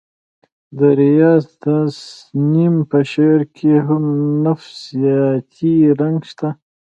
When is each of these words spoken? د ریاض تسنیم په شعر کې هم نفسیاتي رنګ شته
د 0.77 0.79
ریاض 0.99 1.43
تسنیم 1.63 2.75
په 2.89 2.99
شعر 3.11 3.41
کې 3.57 3.73
هم 3.87 4.03
نفسیاتي 4.45 5.75
رنګ 6.01 6.19
شته 6.31 6.49